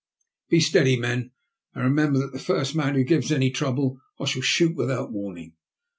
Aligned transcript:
Be 0.49 0.59
steady, 0.61 0.97
men, 0.97 1.29
and 1.75 1.85
remem 1.95 2.13
ber 2.13 2.19
that 2.21 2.33
the 2.33 2.39
first 2.39 2.75
man 2.75 2.95
who 2.95 3.03
gives 3.03 3.31
any 3.31 3.51
trouble 3.51 4.01
I 4.19 4.25
shall 4.25 4.41
shoot 4.41 4.75
without 4.75 5.11
warning." 5.11 5.53